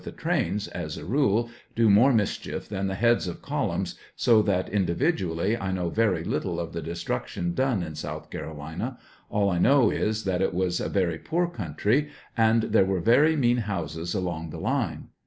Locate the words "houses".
13.57-14.15